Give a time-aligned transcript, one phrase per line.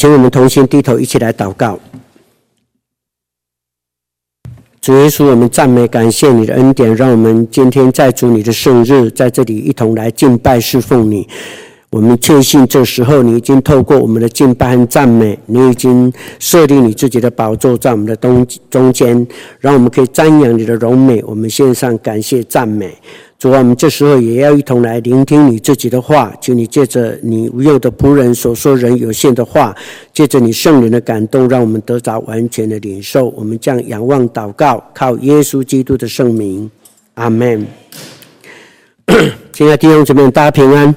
[0.00, 1.78] 请我们同心低头，一起来祷告。
[4.80, 11.28] 主耶稣，我们赞美感谢你的恩典，让我们今天在主你的圣日，在这里一同来敬拜侍奉你。
[11.90, 19.26] 我们确信这时候你已经透过我们的敬拜和赞美，你已经设立你自己的宝座在我们的东中间，
[19.58, 21.22] 让我们可以瞻仰你的荣美。
[21.26, 22.96] 我们献上感谢赞美。
[23.40, 29.74] 主啊，我们这时候也要一同来聆听你自己的话，求你借着你无用的仆人所说人有限的话，
[30.12, 33.28] 借着你圣灵的感动，让我们得着完全的领受。
[33.30, 36.70] 我们将仰望祷告，靠耶稣基督的圣名，
[37.14, 37.66] 阿门。
[39.54, 40.94] 亲爱的弟兄姊妹，大家平安。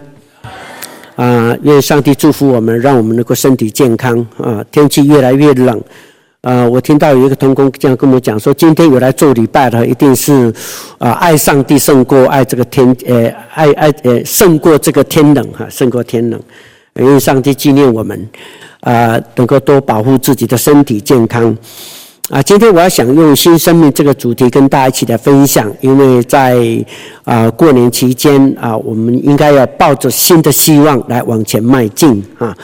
[1.16, 4.62] 啊，愿上帝祝福我们，让我们能够身体健康啊！
[4.70, 5.82] 天气越来越冷，
[6.44, 10.54] 呃，我听到有一个同工这样跟我讲说，今天有来做礼拜的，一定是
[10.98, 16.40] 啊，爱上帝胜过爱这个天，呃，爱爱呃，胜过这个天冷哈，胜过天冷。
[16.96, 18.30] 因为上帝纪念我们，
[18.82, 21.58] 啊，能够多保护自己的身体健康。
[22.30, 26.58] 啊，今天我要想用新生命这个主题跟大家一起来分享，因为在
[27.26, 32.56] 啊过年期间啊，我们应该要抱着新的希望来往前迈进啊。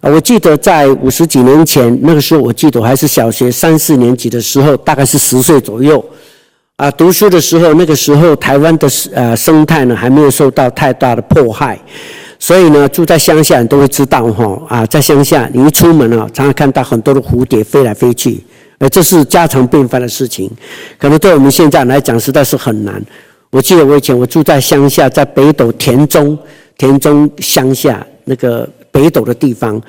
[0.00, 6.04] 我记得在五十几年前，那个时候我记得我还是小学三四年级的时候，大概是十岁左右
[6.76, 11.78] 啊，读书的时候，那个时候台湾的呃生态呢还没有受到太大的迫害，
[12.40, 18.42] 所以呢住在乡下你都会知道哈啊，在乡下你一出门啊，常常看到很多的蝴蝶飞来飞去。
[18.78, 20.50] 呃，这是家常便饭的事情，
[20.98, 23.02] 可能对我们现在来讲实在是很难。
[23.50, 26.36] 我记得我以前我住在乡下，在北斗田中，
[26.76, 29.80] 田中乡下那个北斗的地方。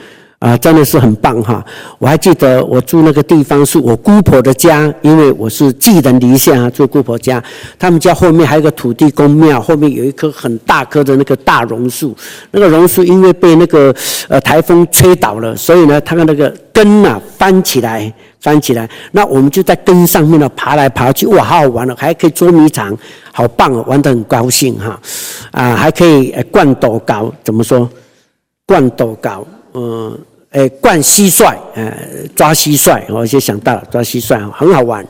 [0.45, 1.65] 啊，真的是很棒哈！
[1.97, 7.43] 我还记得我住那个地方是我姑婆的家，因为我是寄人篱下住姑婆家。
[7.79, 12.16] 他们家后面还有个土地公庙，后面有一棵很大棵的那个大榕树。
[12.51, 13.91] 那个榕树因为被那个
[14.27, 18.88] 呃台风吹倒了，所以呢，它的那个根呐翻起来，翻起来。
[19.13, 22.95] 那我们就在根上面呢爬来爬去，哇，好好玩了，还可以捉迷藏，
[23.31, 25.01] 好棒哦，玩得很高兴哈！
[25.50, 27.89] 啊，还可以灌斗高，怎么说？
[28.67, 29.44] 灌斗高。
[29.77, 30.17] 嗯，
[30.55, 31.93] 诶，灌蟋蟀，呃，
[32.33, 35.05] 抓蟋蟀，我就想到了抓蟋蟀，很好玩。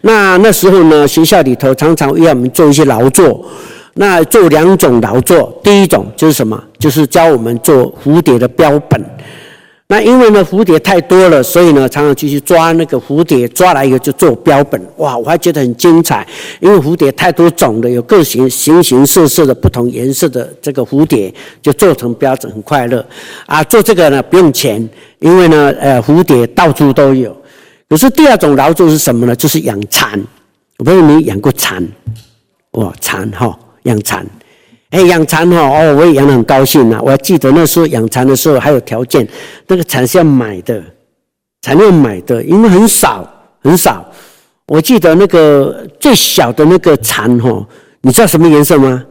[0.00, 3.48] 那那时候呢，学校里头常常要我们做一些劳作，
[3.94, 6.60] 那做两种劳作，第一种就是什么？
[6.80, 9.00] 就是教我们做蝴蝶的标本。
[9.90, 14.78] 那因为呢蝴蝶太多了，所以呢常常就去抓那个蝴蝶，抓来以后就做标本。
[14.98, 16.26] 哇，我还觉得很精彩，
[16.60, 21.32] 因为蝴蝶太多种了，有各型形形色色的不同颜色的这个蝴蝶，
[21.62, 23.02] 就做成标本，很快乐。
[23.46, 24.86] 啊，做这个呢不用钱，
[25.20, 27.34] 因为呢呃蝴蝶到处都有。
[27.88, 29.34] 可是第二种劳作是什么呢？
[29.34, 30.22] 就是养蚕。
[30.76, 31.82] 我不知道你养过蚕？
[32.72, 34.26] 哇，蚕哈，养蚕。
[34.90, 36.98] 哎，养蚕哈哦，我也养得很高兴呐。
[37.02, 39.26] 我还记得那时候养蚕的时候还有条件，
[39.66, 40.82] 那个蚕是要买的，
[41.60, 43.28] 蚕要买的，因为很少
[43.62, 44.04] 很少。
[44.66, 47.66] 我记得那个最小的那个蚕哈，
[48.00, 49.04] 你知道什么颜色吗？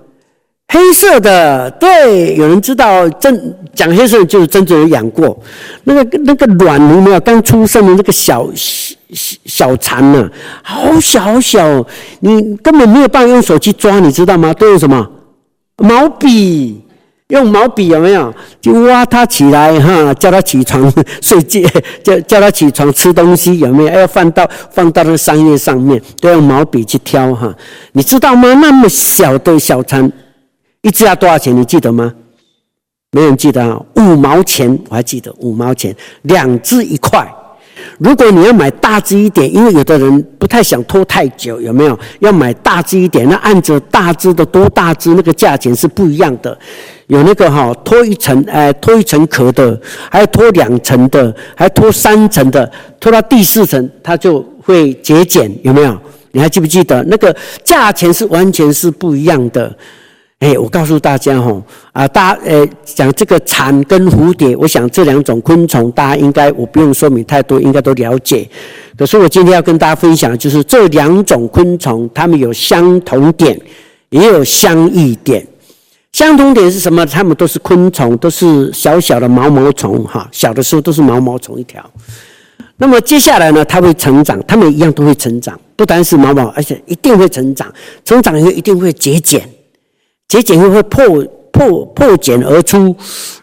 [0.69, 1.69] 黑色的。
[1.71, 5.39] 对，有人知道真讲黑色就是真正有养过。
[5.83, 8.95] 那个那个卵有没有刚出生的那个小小
[9.45, 10.29] 小蚕呢？
[10.63, 11.85] 好小好小，
[12.19, 14.53] 你根本没有办法用手去抓，你知道吗？
[14.53, 15.07] 都用什么？
[15.77, 16.83] 毛笔，
[17.27, 18.33] 用毛笔有没有？
[18.59, 21.61] 就挖它起来哈，叫它起床睡觉，
[22.03, 23.89] 叫叫它起床吃东西有没有？
[23.99, 27.53] 要放到放到那个桑叶上面，都用毛笔去挑哈。
[27.91, 28.53] 你知道吗？
[28.55, 30.11] 那么小的小蚕，
[30.81, 31.55] 一只要多少钱？
[31.55, 32.13] 你记得吗？
[33.11, 37.25] 没人记得啊，五毛钱，我还记得五毛钱，两只一块。
[37.99, 41.99] 如果你要买大只一点，因为有的人不太想拖太久，有没有？
[42.19, 46.57] 要买大只一点，那按着大只的多大只，那个价钱是不一样的。
[47.07, 49.79] 有那个哈脱一层，哎，脱一层壳的，
[50.11, 55.97] 还有脱两层的，还脱三层的，脱到第四层它就会节俭，有没有？
[56.33, 59.75] 你还记不记得那个价钱是完全是不一样的？
[60.39, 61.63] 哎，我告诉大家哈，
[61.93, 68.47] 啊，大家呃讲这个蚕跟蝴蝶，我想这两种昆虫，大家应该我不用说明太多，应该都了解。
[68.95, 73.59] 可是我今天要跟大家分享就是这两种昆虫，它们有相同点，
[74.09, 75.45] 也有相异点。
[76.11, 77.03] 相同点是什么？
[77.07, 81.83] 它们都是昆虫，都是小小的毛毛虫哈，小的时候都是毛毛虫一条。
[82.77, 87.67] 那么接下来呢，它会成长，它们一样都会成长，不单是毛毛，而且一定会成长，
[88.05, 89.41] 成长以后一定会节俭。
[90.27, 92.95] 节俭会会破破破茧而出，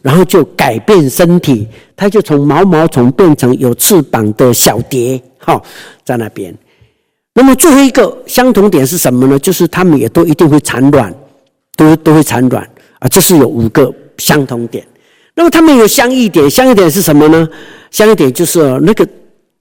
[0.02, 1.66] 然后就改变身体，
[1.96, 5.60] 它就从毛毛虫变成有翅膀的小蝶，哈，
[6.04, 6.54] 在那边。
[7.34, 9.38] 那么最后一个相同点是什么呢？
[9.38, 11.12] 就是它们也都一定会产卵，
[11.76, 12.62] 都都会产卵
[13.00, 13.08] 啊。
[13.08, 14.86] 这是有五个相同点。
[15.34, 17.48] 那么它们有相异点，相异点是什么呢？
[17.90, 19.04] 相异点就是那个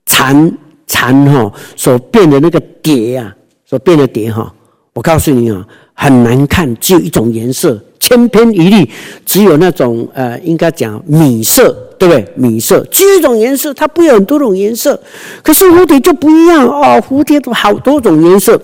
[0.06, 0.56] 蚕
[0.86, 3.36] 蚕哈所变的那个蝶啊，
[3.66, 4.54] 所变的蝶哈。
[4.94, 8.90] 我告诉你啊，很难看，只有一种颜色，千篇一律，
[9.26, 12.26] 只有那种呃，应该讲米色，对不对？
[12.36, 15.00] 米色只有一种颜色，它不有很多种颜色。
[15.44, 18.60] 可是蝴蝶就不一样哦，蝴蝶都好多种颜色，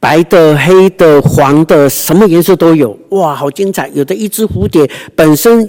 [0.00, 2.98] 白的、黑的、黄的，什么颜色都有。
[3.10, 3.88] 哇，好精彩！
[3.94, 5.66] 有的一只蝴蝶本身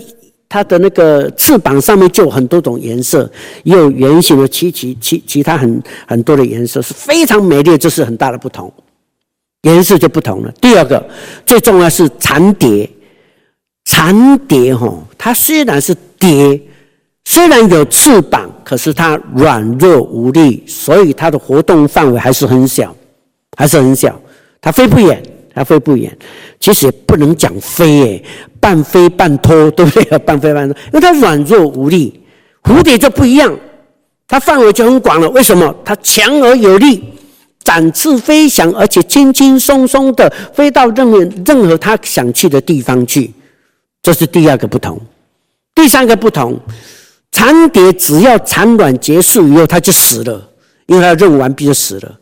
[0.49, 3.29] 它的那个翅膀上面就有很多种颜色，
[3.63, 8.73] 也有圆形的、其其其其他很很多的颜色，是非常美丽，这是很大的不同。
[9.65, 10.51] 颜色就不同了。
[10.61, 11.03] 第二个，
[11.45, 12.89] 最重要是蚕蝶。
[13.83, 16.59] 蚕蝶哈，它虽然是蝶，
[17.23, 22.95] 虽然有翅膀，可是它软弱无力，所以它的活动范围还是很小，
[23.57, 24.19] 还是很小。
[24.61, 25.21] 它飞不远，
[25.53, 26.15] 它飞不远。
[26.59, 28.23] 其实也不能讲飞耶，
[28.59, 30.17] 半飞半拖，对不对？
[30.19, 32.21] 半飞半拖，因为它软弱无力。
[32.63, 33.55] 蝴蝶就不一样，
[34.27, 35.29] 它范围就很广了。
[35.29, 35.75] 为什么？
[35.85, 37.03] 它强而有力。
[37.65, 43.33] 展翅飞翔，而且轻轻松松的飞到任何任何他想去的地方去，
[44.03, 44.97] 这是第二个不同。
[45.73, 46.57] 第三个不同，
[47.31, 50.41] 蚕蝶只要产卵结束以后，它就死了，
[50.85, 52.15] 因为它任务完毕就死了。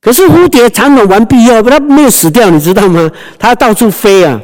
[0.00, 3.10] 可是蝴蝶产卵完毕以后，它没有死掉，你知道吗？
[3.38, 4.40] 它到处飞啊，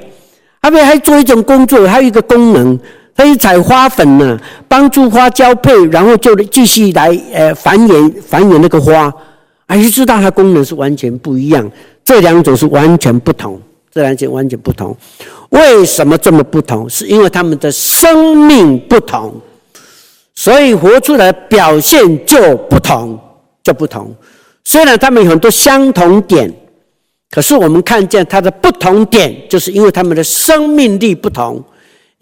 [0.61, 2.79] 它还还做一种工作，还有一个功能，
[3.15, 4.37] 它去采花粉呢，
[4.67, 9.11] 帮助花交配，然后就继续来呃繁衍繁衍那个花。
[9.67, 11.71] 而是知道它功能是完全不一样，
[12.05, 13.61] 这两种是完全不同，
[13.91, 14.97] 这两种完全不同。
[15.51, 16.89] 为什么这么不同？
[16.89, 19.35] 是因为他们的生命不同，
[20.35, 23.19] 所以活出来表现就不同，
[23.63, 24.15] 就不同。
[24.65, 26.53] 虽然他们有很多相同点，
[27.31, 31.63] 可是我们看见它的不同点，就是因为他们的生命力不同。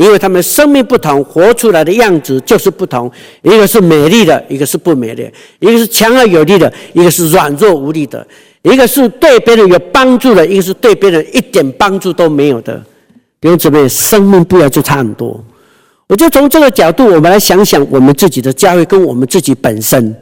[0.01, 3.13] 因为他们生命不同，活出来的样子就是不同。
[3.43, 5.27] 一个是美丽的，一个是不美丽；
[5.59, 8.19] 一个是强而有力的，一个是软弱无力的；
[8.63, 12.83] 一个是对别人有帮助的，一个是对别人一点帮助都没有的。
[13.43, 15.39] 弟兄姊妹，生命不要就差很多。
[16.09, 20.17] 我就从这个角度，我们来想想我们自己的教会跟我们自己本身。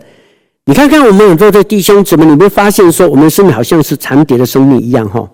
[0.64, 5.30] 你看看我们很多的弟兄姊妹，你会发现说，我们生命好像是蚕蝶的生命一样哈。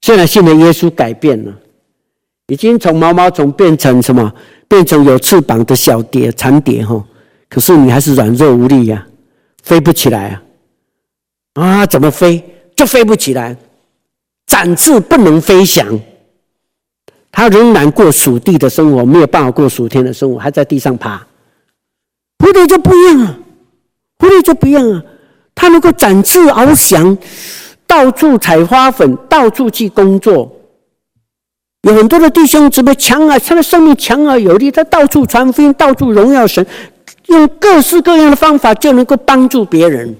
[0.00, 1.52] 虽然信了耶稣改变了。
[2.50, 4.32] 已经从毛毛虫变成什么？
[4.66, 7.02] 变成有翅膀的小蝶、蚕蝶哈。
[7.48, 9.06] 可是你还是软弱无力呀，
[9.62, 10.30] 飞不起来
[11.54, 11.62] 啊！
[11.62, 12.44] 啊，怎么飞
[12.74, 13.56] 就飞不起来？
[14.46, 15.86] 展翅不能飞翔，
[17.30, 21.24] 它仍然过属地的生活，没有办法过属天的生活，还在地上爬。
[22.38, 23.38] 蝴蝶就不一样啊，
[24.18, 25.00] 蝴蝶就不一样啊，
[25.54, 27.16] 它能够展翅翱翔，
[27.86, 30.56] 到处采花粉，到处去工作。
[31.82, 36.64] 有很多的弟兄姊妹强啊，他的生命强而有力，他到处传福音，到处荣耀神，
[37.26, 40.14] 用各式各样的方法就能够帮助别人。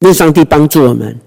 [0.00, 1.18] 愿上帝帮助我们，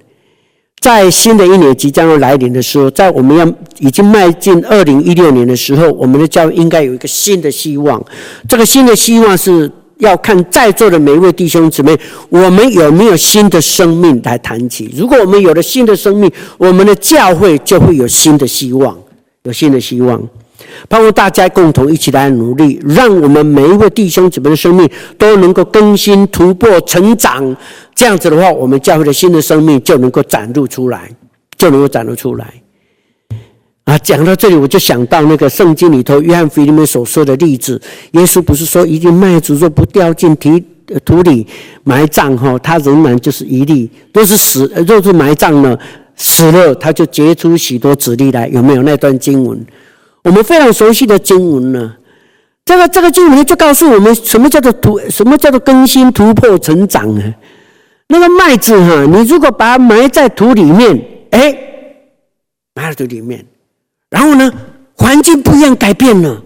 [0.80, 3.46] 在新的一年即将要来临的时候，在我们要
[3.80, 8.02] 已经迈进二零一六年的时候，我们的教会应该有一个新的希望。
[8.48, 9.70] 这个新的希望是。
[9.98, 11.98] 要看在座的每一位弟兄姊妹，
[12.30, 14.94] 我们有没有新的生命来谈起。
[14.98, 18.98] 如果我们有了新的生命，我们的教会就会有新的希望，
[19.44, 20.22] 有新的希望。
[20.90, 27.56] 盼望大家共同一起来努力，让我们每一位弟兄姊妹的生命都能够更新、突破、成长。
[27.94, 31.10] 这样子的话，我们教会的新的生命就能够展露出来，
[31.58, 32.54] 就能够展露出来。
[33.86, 37.80] 啊，讲到这里，我就想到那个圣经里头，约翰福音里面所说的例子。
[38.14, 40.60] 耶稣不是说，一粒麦子若不掉进土
[41.06, 41.46] 土里
[41.84, 45.80] 埋葬，哈，它仍然就是一粒；若是死，若是埋葬了，
[46.16, 48.48] 死了，它就结出许多子粒来。
[48.48, 49.64] 有没有那段经文？
[50.24, 51.94] 我们非常熟悉的经文呢。
[52.66, 57.36] 这个这个经文就告诉我们，什么叫做突，什么叫做更新、突破、成长呢？
[58.08, 61.00] 那个麦子哈，你如果把它埋在土里面，
[61.30, 61.56] 哎，
[62.74, 63.46] 埋在土里面。
[64.16, 64.50] 然后呢，
[64.96, 66.42] 环境不一样，改变了，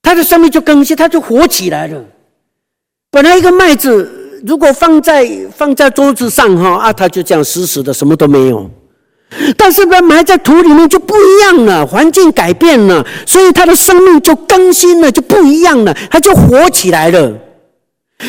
[0.00, 2.02] 它的生命就更新，它就活起来了。
[3.10, 8.70] 本来一个麦子，如果放在放在桌子上哈啊，它就这样死死的，什么都没有。
[9.58, 17.30] 但是把埋在土里面就不一样了，环境改变了，所以它的生命就更新了，就不一样了，它就活起来了。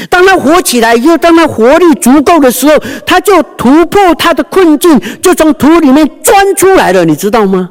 [0.09, 7.69] 当它活起来以后，当它活力足够的时候，它就突破它的困境，就从土里面钻出来了，你知道吗？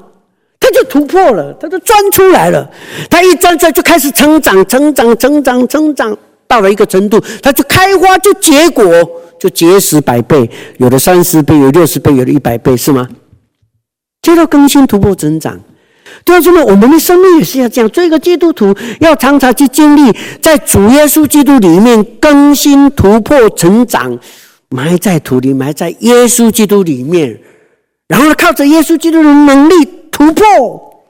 [0.63, 2.71] 他就突破了，他就钻出来了。
[3.11, 6.17] 他一钻出来就开始成长，成长，成长，成长，
[6.47, 8.85] 到了一个程度，他就开花，就结果，
[9.41, 13.09] 就结实百倍，有的三十倍，有六十倍，有的一百倍，是吗？
[14.23, 15.59] 就叫更新、突破、成长。
[16.25, 17.91] 弟兄们，我们的生命也是要这样。
[17.91, 24.17] 做一个基督徒，要常常去经历在主耶稣基督里面更新、突破、成长，
[24.69, 27.41] 埋在土里，埋在耶稣基督里面，
[28.07, 29.75] 然后呢，靠着耶稣基督的能力
[30.13, 31.03] 突破，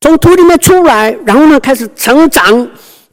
[0.00, 2.68] 从土里面出来，然后呢，开始成长、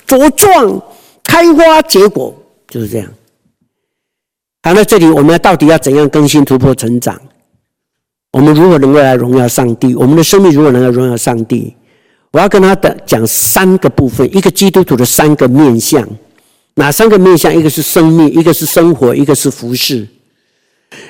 [0.07, 0.81] 茁壮、
[1.23, 2.35] 开花结果，
[2.67, 3.07] 就是这样。
[4.63, 7.21] 好，那这里我们到底要怎样更新、突破、成长？
[8.31, 9.93] 我们如何能够来荣耀上帝？
[9.93, 11.75] 我们的生命如何能够荣耀上帝？
[12.31, 16.07] 我要跟他的讲三个部分，一个基督徒的三个面相。
[16.75, 17.53] 哪三个面相？
[17.53, 20.07] 一个是生命，一个是生活，一个是服饰。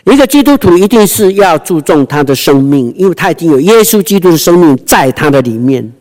[0.05, 5.91] 一个基督徒一定是要注重他的生命，因为他已经有耶稣基督的生命在他的里面，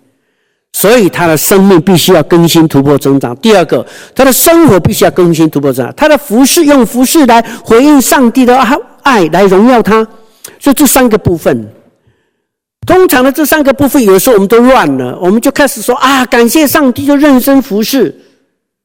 [0.73, 3.35] 所以他的生命必须要更新、突破、增长。
[3.37, 3.85] 第二个，
[4.15, 5.95] 他的生活必须要更新、突破、增长。
[5.97, 8.57] 他的服饰用服饰来回应上帝的
[9.03, 10.07] 爱，来荣耀他。
[10.59, 11.67] 所以这三个部分，
[12.87, 18.15] 通常的这三个部分，有时候我们都乱了，我们就开始说啊，感谢上帝，就认真服事，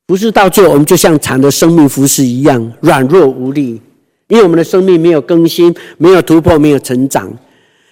[0.07, 3.81] 服事到最后，我们就像蚕的生命服事一样软弱无力，
[4.27, 7.31] 因为我们的生命没有更新，没有突破，没有成长。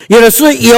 [0.08, 0.75] 有的是有，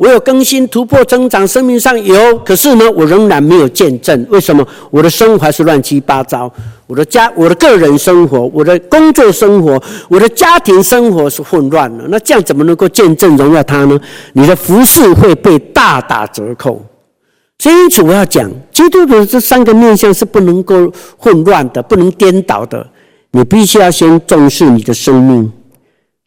[0.00, 4.26] 我有更新、突破、增长，生命上有，可是呢，我仍然没有见证。
[4.30, 4.66] 为什么？
[4.90, 6.52] 我的生活还是乱七八糟。
[6.88, 12.04] 我的家、我的个人生活、我的工作生活、我的家庭生活是混乱了。
[12.08, 13.98] 那这样怎么能够见证荣耀他呢？
[14.32, 16.84] 你的服事会被大打折扣。
[17.60, 22.84] 所以因此我要讲，基督徒这三个面向是不能够混乱的，不能颠倒的。
[23.36, 25.52] 你必须要先重视你的生命，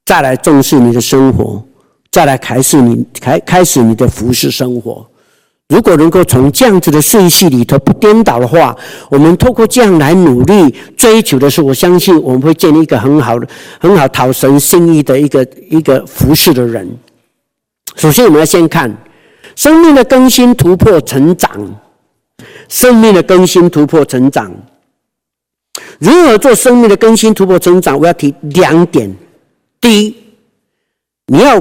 [0.06, 1.64] 再来重视你的生活，
[2.12, 5.08] 再来开始你开开始你的服饰生活。
[5.70, 8.76] 如果能够从这样子的顺序里头不颠倒的话，
[9.10, 13.48] 我们透过这样来努力追求的时候，我相信我们会建立一个很好的、
[13.80, 16.86] 很好讨神心意的一个一个服事的人。
[17.96, 18.94] 首先，我们要先看
[19.56, 21.50] 生命的更新、突破、成长。
[22.68, 24.52] 生命的更新、突破、成长，
[26.00, 28.00] 如何做生命的更新、突破、成长？
[28.00, 29.14] 我要提两点。
[29.82, 30.16] 第一，
[31.28, 31.60] 你要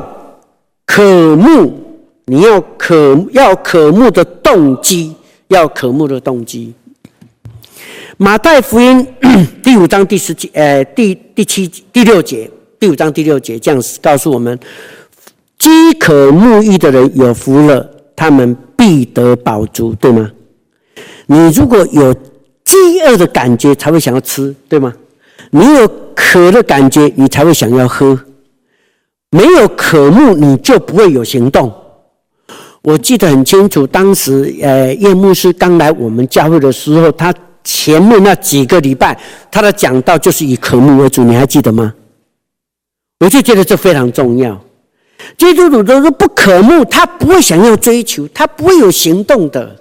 [0.84, 1.82] 渴慕。
[2.28, 5.14] 你要渴要渴慕的动机，
[5.46, 6.74] 要渴慕的动机。
[8.16, 9.06] 马太福音
[9.62, 12.50] 第五章第十节，呃，第第七第六节，
[12.80, 14.58] 第五章第六节这样告诉我们：
[15.56, 20.28] 饥渴慕义的人有福了，他们必得饱足，对吗？
[21.26, 22.12] 你如果有
[22.66, 24.92] 饥饿的感觉，才会想要吃，对吗？
[25.50, 28.18] 你有渴的感觉，你才会想要喝。
[29.30, 31.73] 没有渴慕，你就不会有行动。
[32.82, 37.32] 我记得很清楚，当时呃叶牧师刚来我们教会的时候，他
[37.64, 39.18] 前面那几个礼拜
[39.50, 41.94] 他的讲道就是以渴慕为主，你还记得吗？
[43.20, 44.61] 我就觉得这非常重要。
[45.38, 49.75] 基督徒都是不渴慕，他不会想要追求，他不会有行动的，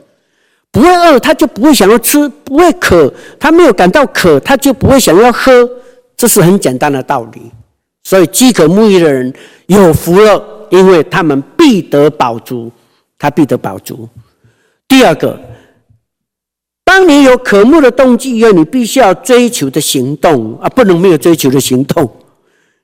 [0.75, 5.69] 不会饿，他就不会想要吃；不会渴，他没有感到渴，他就不会想要喝。
[6.17, 7.49] 这是很简单的道理。
[8.03, 9.33] 所以饥渴慕义的人
[9.67, 12.69] 有福了，因为他们必得饱足。
[13.17, 14.09] 他必得饱足。
[14.85, 15.39] 第二个，
[16.83, 22.11] 当你有渴慕的动机以后，你必须要追求的行动啊，不能没有追求的行动。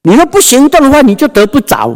[0.03, 1.93] 你若不行动的话，你就得不着。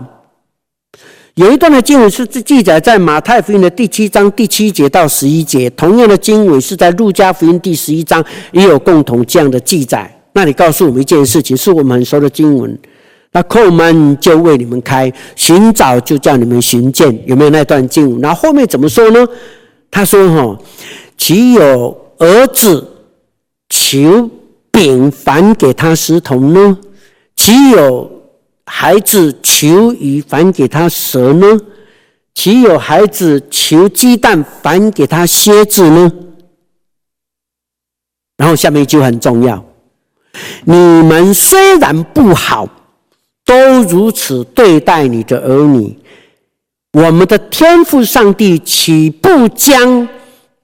[1.36, 8.24] 有一段的经文是记载在马太福音的第七章第七节到十一节，同样的经文是在路加福音第十一章
[8.54, 10.10] 也有共同这样的记载。
[10.32, 12.78] 那里告诉我们一件事情，是我们很熟的经文。
[13.34, 18.22] 那叩门就为你们开，寻找就叫你们寻见，有没有那段经文？
[18.22, 19.28] 那后面怎么说呢？
[19.92, 20.58] 他说：“哈，
[21.18, 22.88] 岂有儿子
[23.68, 24.30] 求
[24.72, 26.78] 饼反给他石头呢？
[27.36, 28.10] 岂有
[28.66, 31.60] 孩子求鱼反给他蛇呢？
[32.34, 36.12] 岂有孩子求鸡蛋反给他蝎子呢？”
[38.38, 39.64] 然后下面一句很重要
[40.66, 42.68] ：“你们虽然不好。”
[43.48, 45.96] 都如此对待你的儿女，
[46.94, 50.10] 我们的天父上帝岂不将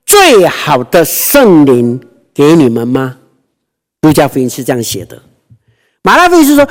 [0.04, 2.02] 最好的圣灵
[2.34, 3.18] 给你们吗？
[4.02, 5.22] 路加福音是这样写的，
[6.02, 6.68] 马拉福音是说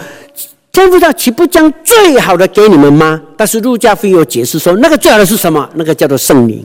[0.73, 3.21] 天父上岂不将最好的给你们吗？
[3.37, 5.69] 但是路加福音解释说，那个最好的是什么？
[5.75, 6.65] 那个叫做圣灵。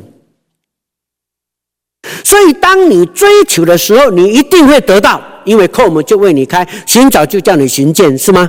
[2.24, 8.48] 所以当你追求的时候，你一定会得到，因为叩门就为你开，寻找就叫你寻见，是吗？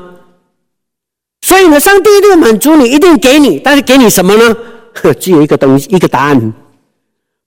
[1.41, 4.57] 所以呢，上帝一定满足你，一定给你，但是给你什么呢？
[5.19, 6.53] 只有一个东西，一个答案。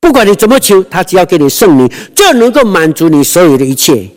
[0.01, 4.09] 不管你怎么求，他只要给你圣灵，就能够满足你所有的一切。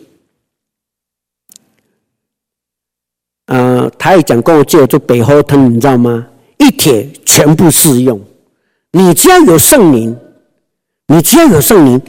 [3.47, 6.27] 呃，他也讲过，就就北后汤，你知道吗？
[6.57, 8.19] 一帖全部适用。
[8.91, 10.15] 你只要有圣灵，
[11.07, 12.01] 你只要有圣灵，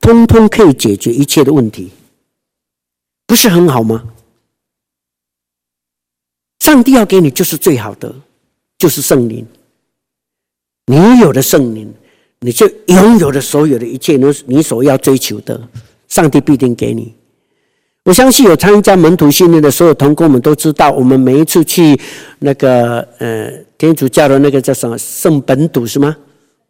[0.00, 1.90] 通通可以解决一切的问题，
[3.26, 4.04] 不是很好吗？
[6.60, 8.14] 上帝要给你就是最好的，
[8.78, 9.46] 就是圣灵。
[10.86, 11.92] 你有了圣灵，
[12.40, 15.68] 你就拥有了所有的一切，你你所要追求的，
[16.06, 17.14] 上帝必定给你。
[18.06, 21.98] 我相信有参加门徒训练的所有同工们都知道，我们每一次去
[22.38, 26.14] 那个呃天主教的那个叫什么圣本笃是吗？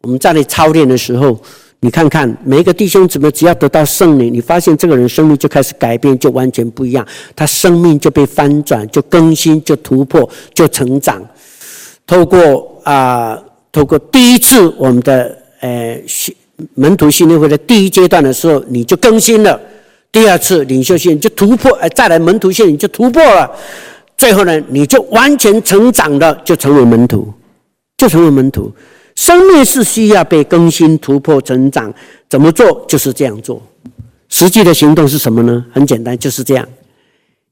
[0.01, 1.39] 我们在那操练的时候，
[1.81, 11.23] 你看看每一个弟兄姊妹，只要得到圣灵，你发现这个人生命就开始改变，就完全不一样，他生命就被翻转，就更新，就突破，就成长。
[12.07, 13.39] 透过啊。
[13.69, 15.95] 透过第一次我们的呃
[16.73, 19.59] 门徒训练会的第一阶段的时候，你就更新了；
[20.11, 23.49] 第二次领袖训练就突破，呃，再来门徒训练你就突破了。
[24.17, 27.31] 最后呢，你就完全成长了，就成为门徒，
[27.97, 28.73] 就成为门徒。
[29.15, 31.93] 生命是需要被更新、突破、成长，
[32.29, 32.85] 怎么做？
[32.87, 33.61] 就是这样做。
[34.29, 35.65] 实际的行动是什么呢？
[35.71, 36.67] 很简单，就是这样。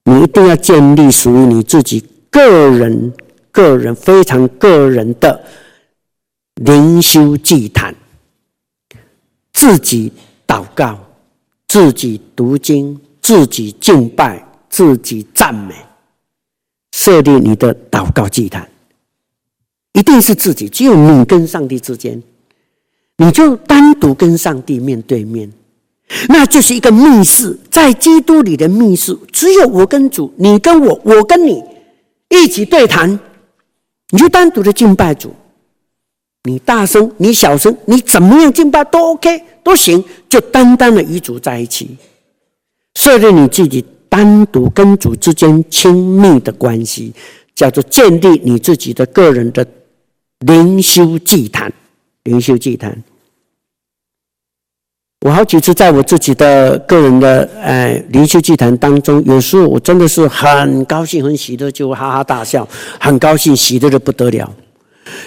[0.06, 3.14] 你一定要建立属于你自己个人、
[3.52, 5.40] 个人非常个人的。
[6.64, 7.94] 灵修祭坛，
[9.52, 10.10] 自己
[10.48, 10.98] 祷告，
[11.68, 15.74] 自己读经，自己敬拜，自己赞美，
[16.92, 18.70] 设立你的祷告祭坛，
[19.94, 22.22] 一定是自己，只有你跟上帝之间，
[23.18, 25.52] 你就单独跟上帝面对面，
[26.30, 31.64] 那就是一个密室，在基督里的密室，只有我跟主，你跟我，我跟你
[32.30, 33.20] 一起对谈，
[34.12, 35.34] 你就单独的敬拜主。
[36.48, 40.04] 你大声，你小声，你怎么样敬拜都 OK，都行，
[40.36, 41.96] 就单单的与主在一起，
[42.96, 47.14] 设立你自己单独跟主之间亲密的关系，
[47.56, 49.66] 叫做建立你自己的个人的
[50.40, 51.72] 灵修祭坛。
[52.24, 53.02] 灵修祭坛，
[55.22, 62.68] 我好几次在我自己的个人的呃灵修祭坛当中，有时候我真的是很高兴、很喜乐，就哈哈大笑，
[63.00, 64.54] 很高兴、喜乐的不得了。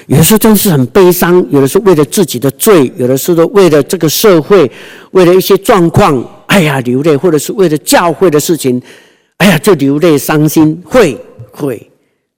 [0.06, 4.70] 有的时候真是很悲伤，有的时候为了自己的罪，有的时候为了这个社会，
[5.12, 8.80] 为了一些状况，哎呀流泪，或者是为了教会的事情，
[9.36, 11.16] 哎呀就流泪伤心，会
[11.52, 11.90] 会，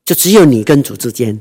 [0.05, 1.38] 就只有你跟主之间。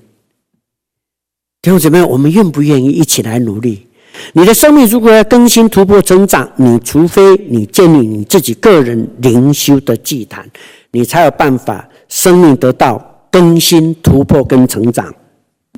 [1.61, 3.85] 弟兄姊妹，我们愿不愿意一起来努力？
[4.33, 10.49] 你的生命如果要更新、突破、成长，你除非你建立你自己个人灵修的祭坛，
[10.91, 15.13] 你才有办法生命得到更新、突破跟成长。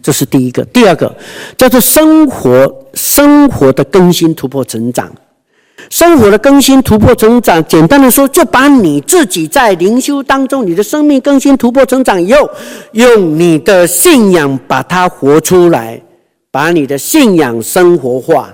[0.01, 1.13] 这是第一个，第二个
[1.57, 5.11] 叫做生活，生活的更新、突破、成长。
[5.89, 12.47] 生活的更新、突破、成长，简单的说，就把你自己在灵修当中，你的生命更新、突破、成长以后，
[12.91, 15.99] 用你的信仰把它活出来，
[16.51, 18.53] 把你的信仰生活化，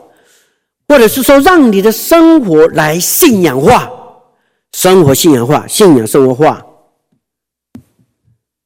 [0.88, 3.91] 或者是说，让你的生活来信仰化，
[4.71, 6.65] 生活信仰化，信仰生活化。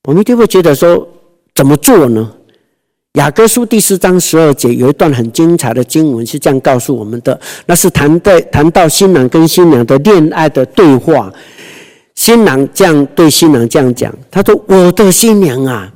[0.04, 1.08] 我们一定会觉得说，
[1.56, 2.32] 怎么做呢？
[3.16, 11.32] 雅歌书第四章十二节有一段很精彩的经文，是这样告诉我们的：那是谈的谈到新郎跟新娘的恋爱的对话。
[12.16, 15.92] 新郎这样对新娘这样讲，他说：“我的新娘啊，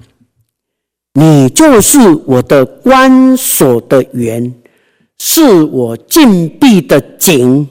[1.14, 4.54] 你就是我的关锁的园，
[5.18, 7.66] 是我禁闭的井，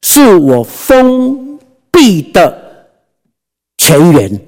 [0.00, 1.58] 是我封
[1.92, 2.86] 闭的
[3.76, 4.40] 泉源。”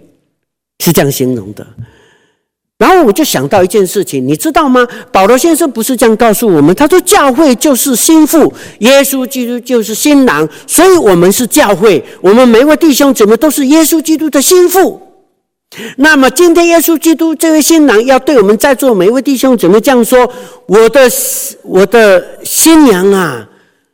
[0.82, 1.66] 是这样形容的。
[2.82, 4.84] 然后我就想到一件事情，你知道吗？
[5.12, 15.00] 保罗先生不是这样告诉我们，他说教会就是新妇，耶稣基督就是新郎，所以我们是教会，我们每位弟兄姊妹都是耶稣基督的新妇。
[15.98, 20.28] 那么今天耶稣基督这位新郎要对我们在座每一位弟兄姊妹这样说：
[20.66, 21.08] 我的
[21.62, 23.48] 我的新娘啊，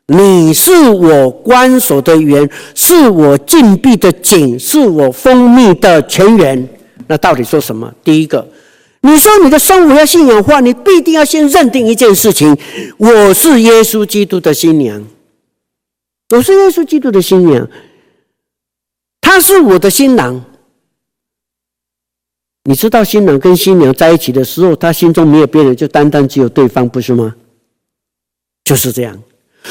[0.07, 6.67] 你是我关锁的园，是我禁闭的井，是我蜂蜜的泉源。
[7.07, 7.93] 那到底说什么？
[8.03, 8.49] 第一个。
[9.01, 12.57] 你说你的生活要信仰化，你必定要先认定一件事情：
[12.97, 15.05] 我是耶稣基督的新娘，
[16.31, 17.69] 我是耶稣基督的新娘，
[19.21, 20.45] 他是我的新郎。
[22.65, 27.35] 你知道新郎跟新娘在一起的时候，他心中没有别人，就单单只有对方，不是吗？
[28.65, 29.23] 就是这样。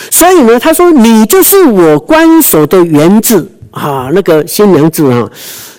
[0.09, 5.29] 所以呢，他说：“你就是我关锁的园子啊，那个新娘子啊。”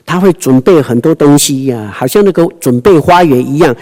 [0.05, 3.77] 她会准备很多东西呀、啊，好像那个准备花园一样，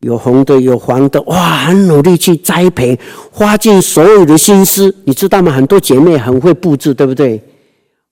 [0.00, 2.98] 有红的，有黄的，哇，很努力去栽培，
[3.30, 5.50] 花尽所有的心思，你知道吗？
[5.50, 7.42] 很多姐妹很会布置，对不对？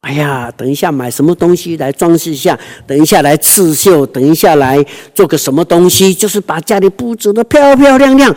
[0.01, 4.83] 哎呀，等一下买什么东西来装饰一下，等一下来刺绣，等一下来
[5.15, 8.35] 做个什么东西，就是把家里布置的漂漂亮亮。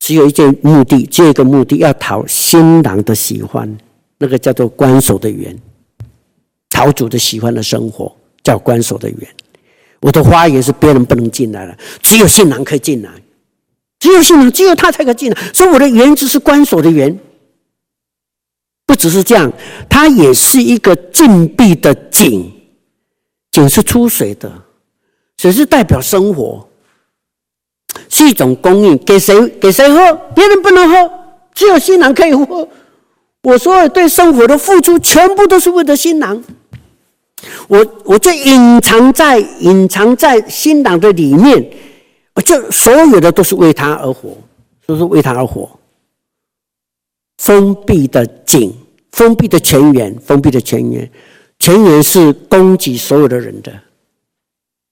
[0.00, 3.72] 只有一件目的，只有一个目的，要讨新郎的喜欢，
[4.18, 5.56] 那个叫做关守的园，
[6.70, 9.18] 讨主的喜欢的生活叫关锁的园。
[10.00, 13.10] 我的花园是别人不能进来的，只有新郎可以进来，
[13.98, 15.42] 只有新郎，只有他才可以进来。
[15.54, 17.18] 所以我的园子是关锁的园，
[18.84, 19.50] 不只是这样，
[19.88, 22.52] 它也是一个禁闭的井，
[23.50, 24.52] 井是出水的，
[25.38, 26.68] 水是代表生活，
[28.10, 31.10] 是一种供应，给谁给谁喝，别人不能喝，
[31.54, 32.68] 只有新郎可以喝。
[33.44, 36.42] 我所有对生活的付出，全部都是为了新郎。
[37.68, 41.70] 我我就隐藏在隐藏在新郎的里面，
[42.34, 44.36] 我就所有的都是为他而活，
[44.86, 45.70] 都是为他而活。
[47.36, 48.72] 封闭的井，
[49.12, 51.10] 封闭的泉源，封闭的泉源，
[51.58, 53.70] 泉源是供给所有的人的，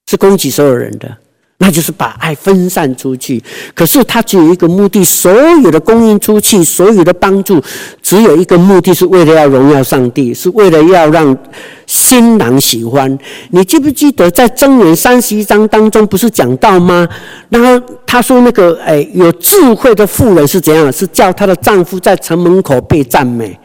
[0.05, 1.17] 是供给所有人的。
[1.59, 3.41] 那就是把爱分散出去，
[3.73, 7.61] 可是他只有一个目的，所有的供应出去，所有的帮助，
[8.01, 11.37] 只有一个目的，是为了要荣耀上帝，是为了要让
[11.85, 13.17] 新郎喜欢。
[13.51, 17.07] 你记不记得在箴言三十一章当中不是讲到吗？
[17.47, 20.91] 然后他说那个哎，有智慧的妇人是怎样？
[20.91, 23.57] 是叫她的丈夫在城门口被赞美，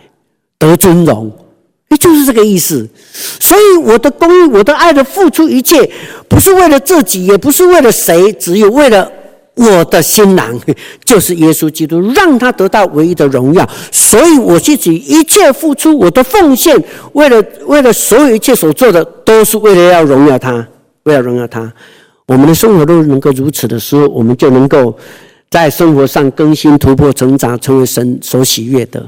[0.59, 1.33] 得尊荣。
[1.89, 2.87] 也就是这个意思，
[3.41, 5.91] 所以我的公益，我的爱的付出一切，
[6.29, 9.11] 不是为了自己，也不是为了谁，只有为了
[9.55, 10.61] 我的新郎，
[11.03, 13.67] 就是耶稣基督，让他得到唯一的荣耀。
[13.91, 16.77] 所以我自己一切付出，我的奉献，
[17.15, 20.69] 为了为了所有一切所做的，都是为了要荣耀他，
[21.05, 21.73] 为了荣耀他。
[22.27, 24.95] 我们的生活都能够如此的时候，我们就能够
[25.51, 29.05] 在生活上更新、突破、成长，成为神所喜悦的。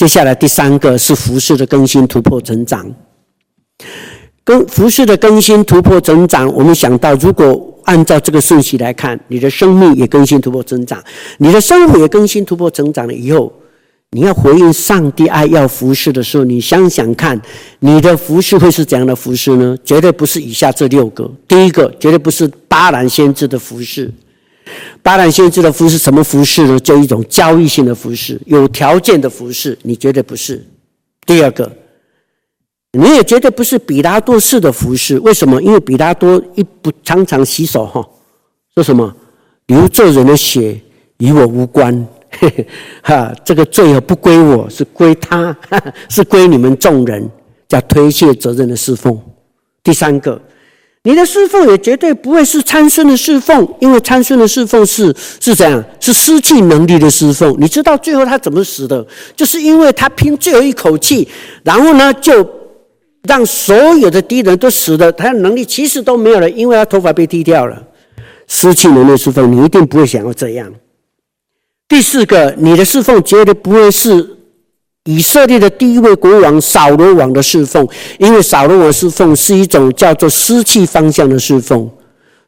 [0.00, 2.90] 接下来第三个是服饰的更新、突破、成长。
[4.42, 11.04] 跟服饰的更新、突破、成长，我们想到，如果按照这个顺序来看，你的生命也更新、突破、成长，
[11.36, 13.52] 你的生活也更新、突破、成长了以后，
[14.12, 17.38] 你要回应上帝爱要服饰的时候，你想想看，
[17.80, 19.76] 你的服饰会是怎样的服饰呢？
[19.84, 21.30] 绝对不是以下这六个。
[21.46, 24.10] 第一个，绝对不是巴兰先知的服饰。
[25.02, 26.78] 巴兰先知的服饰什么服饰呢？
[26.80, 30.62] 就一种交易性的服饰，有条件的服饰，你绝对不是。
[31.24, 31.70] 第二个，
[32.92, 35.18] 你也绝对不是比拉多式的服饰。
[35.20, 35.62] 为什么？
[35.62, 38.06] 因为比拉多一不常常洗手哈，
[38.74, 39.14] 说什么
[39.66, 40.78] 流罪人的血
[41.18, 42.06] 与我无关，
[43.02, 45.56] 哈，这个罪不归我，是归他，
[46.10, 47.28] 是归你们众人，
[47.66, 49.18] 叫推卸责任的侍奉。
[49.82, 50.40] 第三个。
[51.02, 55.82] 你的侍奉也绝对不会是参孙的侍奉，因为参孙的侍奉是是怎样？
[55.98, 57.56] 是失去能力的侍奉。
[57.58, 59.06] 你知道最后他怎么死的？
[59.34, 61.26] 就是因为他拼最后一口气，
[61.64, 62.46] 然后呢，就
[63.22, 67.82] 让所有的敌人都死了，他的能力其实都没有了，因为他头发被剃掉了。
[68.46, 70.70] 失去能力侍奉，你一定不会想要这样。
[71.88, 74.36] 第四个，你的侍奉绝对不会是。
[75.04, 81.90] 以色列的第一位国王扫罗王的侍奉，因为扫罗王侍奉是一种叫做失去方向的侍奉，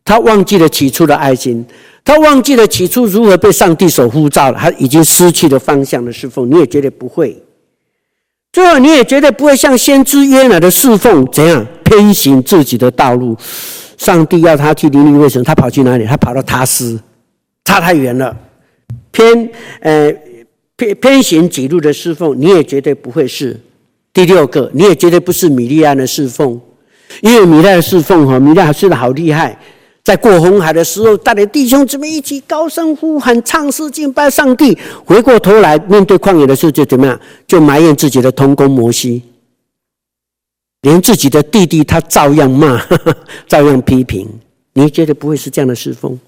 [0.05, 1.65] 他忘记了起初的爱心，
[2.05, 6.51] 他忘记了起初如何被上帝所呼召了，他已经失去了方向的侍奉。
[6.51, 7.43] 你也绝对不会，
[8.53, 13.35] 最后你也绝对不会像先知约拿的侍奉怎样偏行自己的道路。
[13.97, 16.05] 上帝要他去尼尼微城，他跑去哪里？
[16.05, 17.01] 他跑到他斯，
[17.65, 18.37] 差太远了，
[19.11, 19.49] 偏
[19.81, 20.15] 呃。
[20.83, 23.59] 偏偏行己路的侍奉，你也绝对不会是。
[24.13, 26.61] 第六个，你也绝对不是米利安的侍奉，
[27.21, 29.57] 因为米利安的侍奉哈，米利安睡得好厉害，
[30.03, 34.77] 在过红海的时候，带领弟兄姊妹一起高声呼喊、唱诗敬拜上帝。
[35.05, 37.21] 回过头来面对旷野的时候，就怎么样？
[37.47, 39.23] 就埋怨自己的同工摩西，
[40.81, 42.85] 连自己的弟弟他照样骂，
[43.47, 44.29] 照样批评。
[44.75, 46.19] 你绝对不会是这样的侍奉。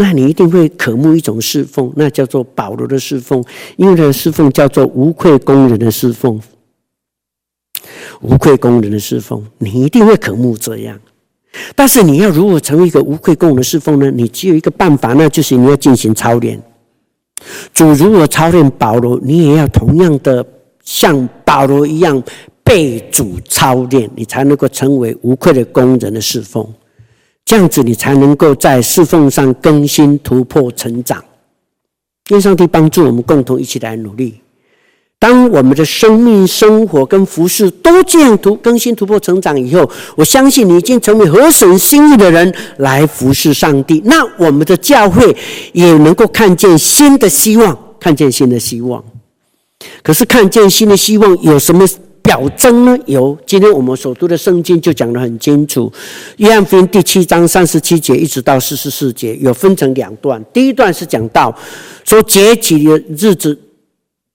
[0.00, 3.44] 那你一定会渴慕一种侍奉，那叫做保罗的侍奉，
[3.76, 6.40] 因为他的侍奉叫做无愧工人的侍奉，
[8.22, 10.98] 无愧工人的侍奉，你一定会渴慕这样。
[11.74, 14.10] 但是你要如何成为一个无愧工人的侍奉呢？
[14.10, 16.58] 你只有一个办法，那就是你要进行操练。
[17.74, 20.42] 主如何操练保罗，你也要同样的
[20.82, 22.22] 像保罗一样
[22.64, 26.66] 被主操练，你才能够成为无愧的工人的侍奉。
[27.44, 31.24] 这样子，你才能够在侍奉上更新、突破、成长。
[32.30, 34.40] 愿上帝帮助我们，共同一起来努力。
[35.18, 44.00] 当我们的生命、生活跟服饰都这样突更新、突破、成长以后，我相信你已经成为合神心意的人来服侍上帝。
[44.06, 45.36] 那我们的教会
[45.72, 49.04] 也能够看见新的希望，看见新的希望。
[50.02, 51.86] 可是看见新的希望有什么
[52.22, 52.96] 表征呢？
[53.06, 55.90] 有，今天我们所读的圣经就讲得很清楚，
[56.36, 60.42] 《约翰福音》第七章三十七节一直到四十四节，有分成两段。
[60.52, 61.54] 第一段是讲到
[62.04, 63.58] 说节期的日子，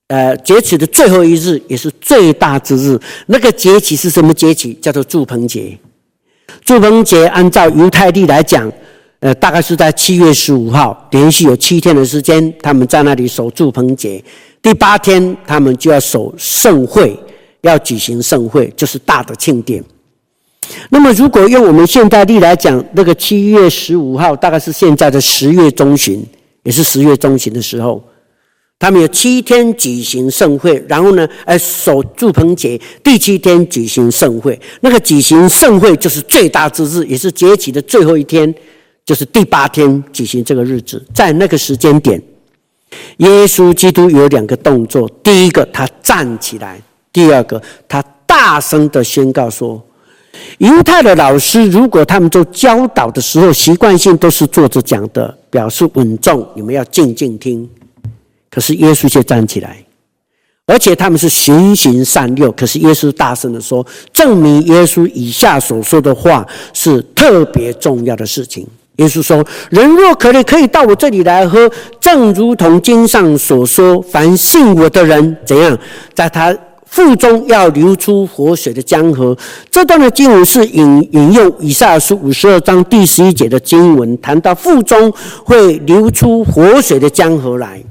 [0.08, 2.98] 呃，节期的最后一日也是最大之日。
[3.26, 4.74] 那个节期是什么节期？
[4.80, 5.78] 叫做住棚节。
[6.64, 8.70] 住棚节按照犹太历来讲，
[9.20, 14.22] 呃，大概是在七月十五号，连续有七天的时间，他们在那里守住棚节。
[14.60, 17.18] 第八天，他们就要守盛会。
[17.62, 19.82] 要举行盛会，就是大的庆典。
[20.90, 26.24] 那么，如果用我们现代历来讲，那个七月十五号大概是现在的十月中旬，
[26.64, 28.02] 也是十月中旬的时候，
[28.78, 34.60] 他们有七天举行盛会，然后呢，哎，守住棚节，第七天举行盛会。
[34.80, 38.52] 那个举行盛会就是最大之日，也是节期的最后一天，
[39.04, 41.00] 就是第八天举行这个日子。
[41.14, 42.20] 在那个时间点，
[43.18, 46.82] 耶稣基督有两个动作：第一个，他站起来。
[47.16, 49.82] 第二个，他大声的宣告说
[50.60, 57.66] ：“犹太的老师，如果他们做教导的时候，习惯性都是坐着讲的，表示稳重，你们要静静听。
[58.50, 59.82] 可是耶稣却站起来，
[60.66, 62.52] 而且他们是循循善诱。
[62.52, 68.66] 可是耶稣大声的说，证明耶稣以下所说的话是特别重要的事情。
[68.96, 75.78] 耶稣说：人若渴了，可以到我这里来喝，正如同经上所说，凡信我的人，怎样，
[76.12, 76.54] 在他。”
[76.86, 79.36] 腹中要流出活水的江河。
[79.70, 85.12] 这段的经文是引引用以赛亚书五十二章第十一节的经文，谈到腹中
[85.44, 87.82] 会流出活水的江河来。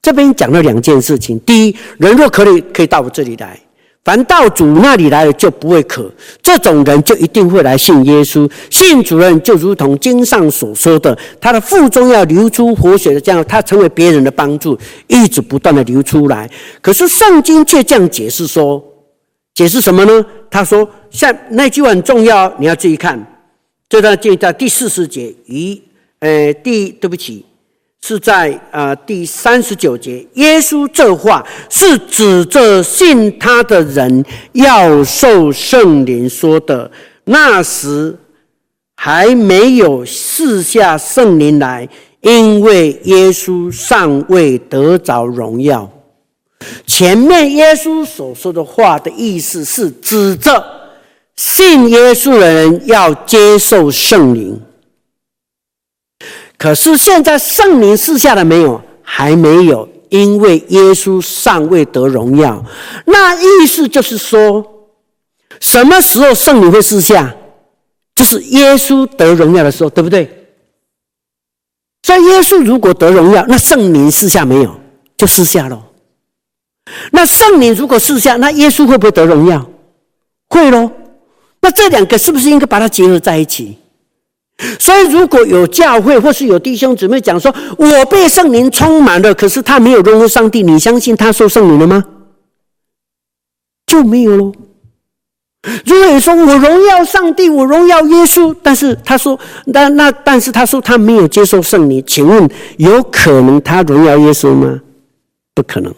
[0.00, 3.58] 这边讲了两件事情：第一，人若可以，可以到我这里来。
[4.04, 6.12] 凡到主那里来了，就不会渴。
[6.42, 8.48] 这种人就一定会来信耶稣。
[8.68, 16.48] 信主人就如同经上所说的，他的腹中要流出活血的这样，他成为别人的帮助，一直不断的流出来。
[16.82, 18.84] 可是圣经却这样解释说，
[19.54, 20.26] 解释什么呢？
[20.50, 23.26] 他说，像那句话很重要，你要注意看。
[23.88, 25.80] 这段经在第四十节，一，
[26.18, 27.44] 呃，第，对不起。
[28.06, 36.90] 是在、呃、第三十九节，耶稣这话是指着信他的人要受圣灵说的。
[37.24, 38.14] 那时
[38.94, 41.88] 还没有赐下圣灵来，
[42.20, 45.90] 因为耶稣尚未得着荣耀。
[46.86, 50.62] 前面耶稣所说的话的意思是指着
[51.36, 54.60] 信耶稣的人要接受圣灵。
[56.64, 58.80] 可是现在圣灵赐下了没有？
[59.02, 62.64] 还没有，因为耶稣尚未得荣耀。
[63.04, 64.64] 那意思就是说，
[65.60, 67.34] 什么时候圣灵会赐下？
[68.14, 70.46] 就是耶稣得荣耀的时候，对不对？
[72.02, 74.74] 所以耶稣如果得荣耀，那圣灵赐下没有？
[75.18, 75.84] 就赐下了。
[77.12, 79.68] 那圣灵如果赐下，那耶稣会不会得荣耀？
[80.48, 80.90] 会喽。
[81.60, 83.76] 那这两个是不是应该把它结合在一起？
[84.78, 92.04] 所以，如果有教会或是有弟兄姊妹讲说，我被圣灵充满了，可是他没有荣耀上帝，你相信他受圣灵了吗？
[93.86, 94.52] 就没有喽。
[95.84, 104.80] 如果你说我荣耀上帝，我荣耀耶稣，但是他说，那那但是他说他没有接受圣灵，请问有可能他荣耀耶稣吗？
[105.52, 105.92] 不可能。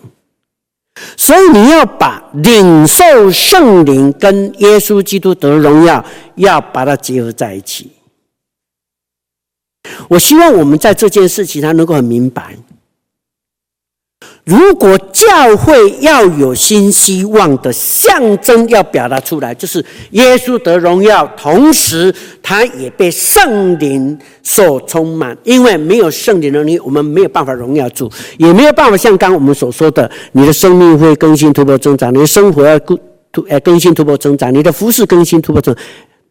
[1.16, 6.02] 所以你要把领受圣灵跟耶稣基督得荣耀，
[6.36, 7.90] 要把它结合在一起。
[10.08, 12.56] 我希望我们在这件事情上能够很明白。
[14.44, 25.36] 如果教会要有新希望的象征要表达出来，就是耶稣得荣耀，同时他也被圣灵所充满。
[25.42, 32.96] 因为没有圣灵能力，我们没有办法荣耀主，也没有办法像刚我们所说的，你的生命会更新突破增长，你的生活要更
[33.32, 35.84] 突呃更新突破增长，你的服事更新突破增长，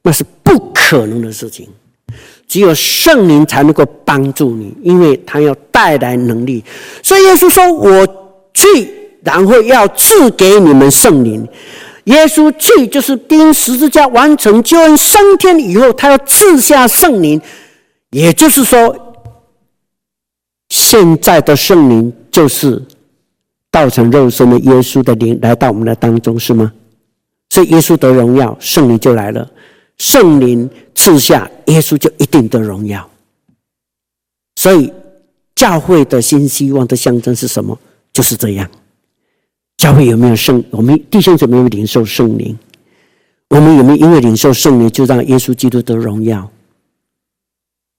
[0.04, 1.68] 那是不可能的事情。
[2.56, 6.64] 只有圣灵才能够帮助你，因为他要带来能力。
[7.04, 8.08] 所以耶稣说：“我
[8.54, 8.90] 去，
[9.26, 11.46] 然后要赐给你们圣灵。”
[12.06, 17.42] 耶稣去就是钉十字架完成救恩升天以后，他要赐下圣灵。
[18.12, 18.96] 也就是说，
[20.70, 22.82] 现在的圣灵就是
[23.70, 26.72] 道成肉身的耶稣的灵来到我们的当中，是吗？
[27.50, 29.46] 所以耶稣得荣耀，圣灵就来了。
[29.98, 33.10] 圣灵赐下，耶稣就一定得荣耀。
[34.56, 34.92] 所以，
[35.56, 37.78] 教会的新希望的象征是什么？
[38.12, 38.70] 就是这样。
[39.78, 40.64] 教会有没有圣？
[40.72, 42.58] 我们弟兄姊妹有没有领受圣灵？
[43.50, 46.50] 我们有没有因为领受圣灵，就让耶稣基督得荣耀？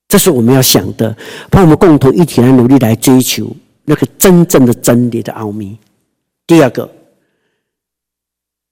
[0.09, 1.17] 这是我们要想的。
[1.51, 3.55] 帮我们共同一起来努力来追求
[3.85, 5.79] 那个真正的真理的奥秘。
[6.47, 6.91] 第二个。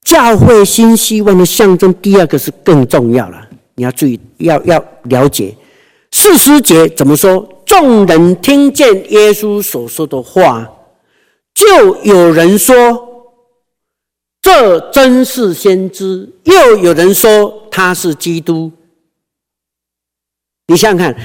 [0.05, 1.93] 教会新希望的象征。
[1.95, 5.57] 第二个是更重要了，你要注意，要要了解。
[6.13, 7.49] 四十节怎么说？
[7.67, 10.71] 众人听见耶稣所说的话，
[11.55, 13.09] 就有人说
[14.41, 18.71] ：“这真是先知。”又有人说：“他是基督。”
[20.69, 21.17] 你想想看，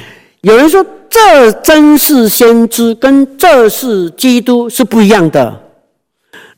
[0.41, 5.68] 有人说：“这真是先知”，跟“这是基督”是不一样的。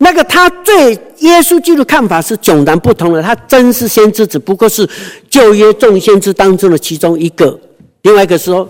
[0.04, 3.22] 那个他对耶稣基督看法是迥然不同的。
[3.22, 4.90] 他真是先知，只不过是
[5.30, 7.58] 旧约众先知当中的其中一个。
[8.02, 8.68] 另外一个说，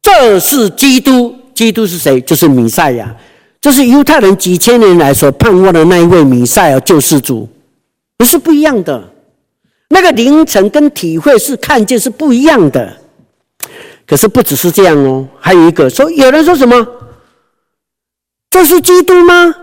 [0.00, 2.18] 这是基督，基督是谁？
[2.22, 3.14] 就是弥赛亚，
[3.60, 7.46] 这是犹太人几千年来所盼望的那一位弥赛亚救世主，
[8.16, 9.12] 不是不一样的。
[9.90, 12.96] 那个凌晨跟体会是看见是不一样的。
[14.06, 16.86] 可是不只是这样哦，还有一个说，有人说什么？
[18.48, 19.54] 这是基督吗？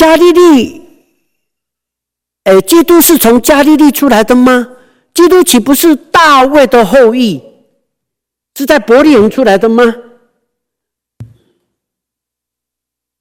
[0.00, 0.80] 加利利，
[2.44, 4.66] 哎，基督是从加利利出来的吗？
[5.12, 7.42] 基督岂不是大卫的后裔？
[8.56, 9.94] 是在伯利恒出来的吗？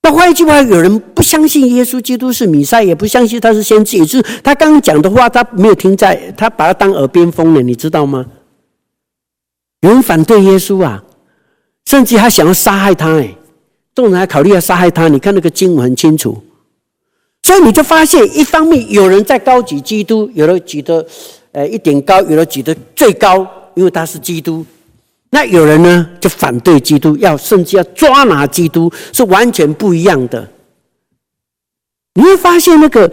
[0.03, 8.25] 那换一句话，有人不相信耶稣基督是弥赛，也不相信他是先知，也就是他刚刚讲的话，他没有听在，他把他当耳边风了，你知道吗？
[9.81, 11.03] 有人反对耶稣啊，
[11.87, 13.35] 甚至还想要杀害他，哎，
[13.93, 15.09] 众人还考虑要杀害他。
[15.09, 16.41] 你看那个经文很清楚，
[17.49, 21.03] 所以你就发现，一方面有人在高举基督，有的举得。
[21.51, 24.63] 呃，一点高，有的举得最高，因为他是基督。
[25.31, 30.47] 那有人呢，就反对基督，要甚至要抓拿基督，是完全不一样的。
[32.13, 33.11] 你会发现，那个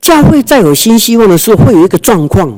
[0.00, 2.52] 教会在有新希望的时候，会有一个状况，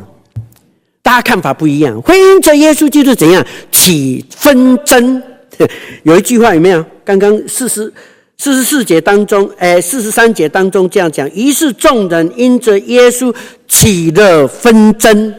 [1.03, 5.23] 大家看法不一样，会因着耶稣基督怎样起纷争。
[6.05, 6.83] 有一句话有没有？
[7.05, 7.93] 刚刚四十。
[8.41, 13.35] 四十四节当中，哎，四十三节当中这样讲：于是众人因着耶稣
[13.67, 15.35] 起了纷争，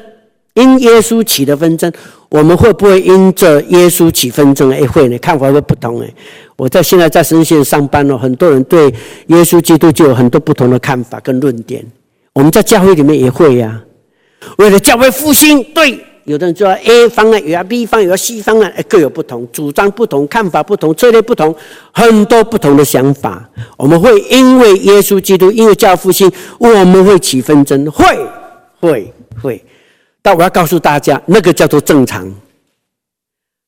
[0.54, 1.92] 因耶稣起了纷争。
[2.28, 4.70] 我们会不会因着耶稣起纷争？
[4.72, 6.02] 哎，会呢，看法会不同。
[6.02, 6.14] 哎，
[6.58, 8.94] 我在现在在神学院上班了，很多人对
[9.28, 11.84] 耶稣基督就有很多不同的看法跟论点。
[12.34, 13.82] 我们在教会里面也会呀、
[14.42, 15.98] 啊，为了教会复兴，对。
[16.30, 21.56] 有的人说 A 方案，有啊 B 方案，有啊 C 方案，各有不同，主张不同，看法不同，策略不同，
[21.92, 23.50] 很多不同的想法。
[23.76, 28.06] 我们会因为耶稣基督，因为教复兴，我们会起纷争，会
[28.80, 29.12] 会
[29.42, 29.66] 会。
[30.22, 32.32] 但我要告诉大家，那个叫做正常，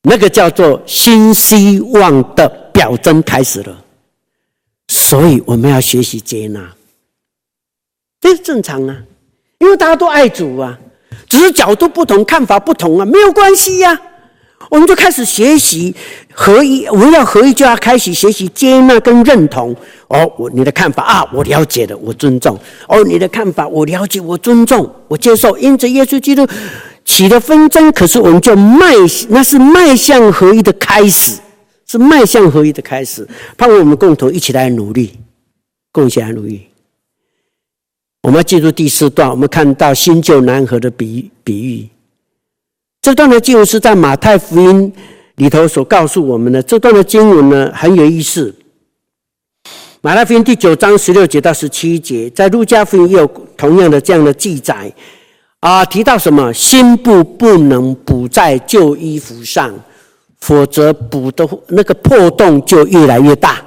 [0.04, 3.76] 那个叫做新希望的表征开始了。
[4.88, 6.72] 所以我们要学习接纳，
[8.20, 9.02] 这是正常啊，
[9.58, 10.78] 因为大家都爱主啊。
[11.32, 13.98] 只是角度不同，看法不同啊，没有关系呀、
[14.70, 15.96] 我们就开始学习
[16.34, 19.74] 合一，我们要合一，就要开始学习接纳跟认同。
[20.10, 22.60] 哦，我你的看法啊，我了解的，我尊重。
[22.86, 25.58] 哦，你的看法我了解，我尊重，我接受。
[25.58, 26.46] 因着耶稣基督
[27.06, 28.94] 起了纷争，可是我们就迈，
[29.30, 31.40] 那是迈向合一的开始，
[31.88, 33.26] 是迈向合一的开始。
[33.56, 35.18] 盼望我们共同一起来努力，
[35.94, 36.68] 共同来努力。
[38.22, 41.90] 我们要进入第四段，我们看到新旧难合的比比喻。
[43.02, 44.94] 这段的经文是在马太福音
[45.38, 46.62] 里头所告诉我们的。
[46.62, 48.54] 这段的经文呢，很有意思。
[50.02, 53.26] 马太福音第九章十六节到十七节，在路加福音也有
[53.58, 54.94] 同样的这样的记载
[55.60, 56.54] 啊，提到什么？
[56.54, 59.74] 新布不能补在旧衣服上，
[60.40, 63.60] 否则补的那个破洞就越来越大。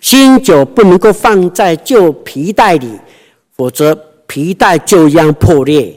[0.00, 2.90] 新酒不能够放在旧皮袋里。
[3.58, 3.94] 否则
[4.26, 5.92] 皮带就将破裂。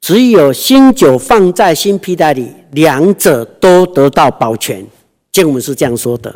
[0.00, 4.84] 只有新酒放在新皮带里，两者都得到保全。
[5.32, 6.34] 经文是这样说的：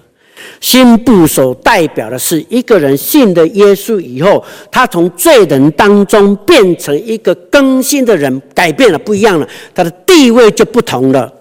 [0.60, 11.32] 新部首代表的是一个人信了耶稣以后，他从罪人当中变成一个更新的人，改变了，不一样了，他的地位就不同了。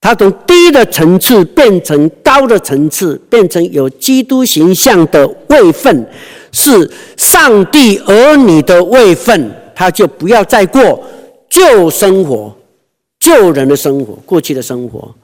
[0.00, 6.06] 他从低的层次变成高的层次，变成有基督形象的位分。
[6.52, 11.02] 是上帝儿女的位分，他就不要再过
[11.48, 12.54] 旧生活、
[13.18, 15.14] 旧人的生活、过去的生活。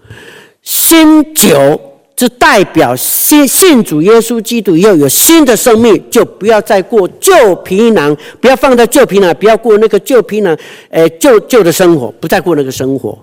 [0.62, 1.81] 新酒
[2.16, 10.57] 就代表信信主耶稣基督要有新的生命，就不要再过旧皮囊，不要放在旧皮囊，不要过那个旧皮囊，
[10.91, 13.18] 诶，旧旧的生活，不再过那个生活。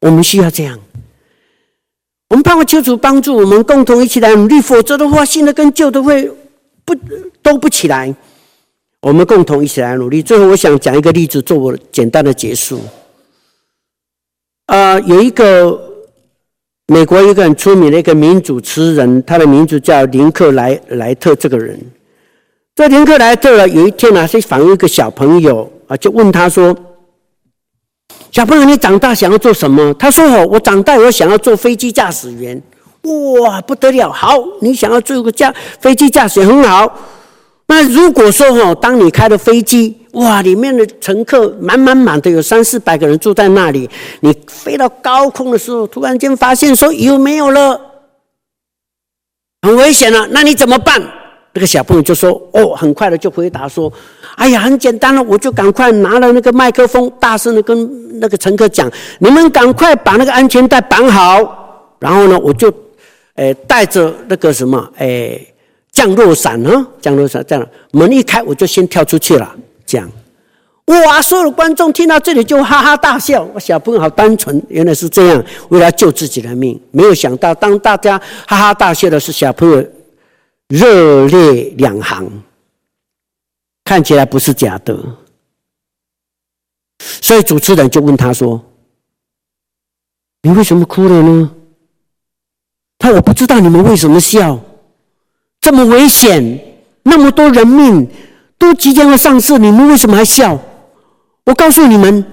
[0.00, 0.78] 我们需要这样，
[2.28, 6.30] 我们盼望求主帮助我们，共同一起来努力，否则的话，新的跟旧的会。
[6.94, 8.14] 不都不起来，
[9.00, 10.22] 我们共同一起来努力。
[10.22, 12.80] 最后，我想讲一个例子，做我简单的结束。
[14.66, 15.80] 啊、呃，有一个
[16.86, 21.34] 美国一个很出名的一个名主持人，他的名字叫林克莱莱特。
[21.34, 21.78] 这个人，
[22.74, 26.76] 这林克莱特，有一天呢、啊，是访问一个小朋友啊，就问他说
[28.30, 32.60] ：“小朋友，你长大想要做什么？”他说：“哦，我长大我想要做飞机驾驶员。”
[33.02, 34.10] 哇，不得了！
[34.10, 36.98] 好，你想要做一个驾飞机驾驶很好。
[37.66, 43.88] 那如果说哦，当你开了飞机，哇，里面的乘客满满满的，有三四百个人住在那里，
[44.20, 47.80] 你飞到高空的时候，突然间发现说油没有了，
[49.62, 51.00] 很危险了，那你怎么办？
[51.52, 53.92] 那个小朋友就说：“哦，很快的就回答说，
[54.36, 62.72] 哎呀，很简单了，我就赶快拿了那个麦克风，大声的跟那个乘客讲，你们赶快把那个安全带绑好，然后呢，我就，
[63.34, 65.46] 诶，带着那个什么，诶。”
[65.92, 66.86] 降落伞呢？
[67.02, 69.56] 降落伞这样，门一开，我就先跳出去了。
[69.84, 70.08] 这样，
[70.86, 71.20] 哇！
[71.20, 73.42] 所有的观众听到这里就哈哈大笑。
[73.52, 78.16] 我小朋友好单纯，原来是这样，为了救自己的命，没有想到，当大家
[78.46, 79.84] 哈哈大笑的是小朋友
[80.68, 82.30] 热泪两行，
[83.82, 84.96] 看起来不是假的。
[87.20, 88.64] 所以主持人就问他说
[90.42, 91.50] ：“你为什么哭了呢？”
[93.00, 94.60] 他：“我不知道你们为什么笑。”
[95.60, 96.58] 这么危险，
[97.02, 98.08] 那么多人命
[98.56, 100.58] 都即将要丧失，你们为什么还笑？
[101.44, 102.24] 我告诉你们，